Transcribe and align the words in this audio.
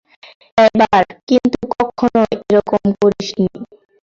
এবার, 0.57 1.03
কিন্তু 1.29 1.57
কক্ষনো 1.73 2.19
এরকম 2.43 2.81
আর 2.83 3.01
করিাসনি! 3.01 3.45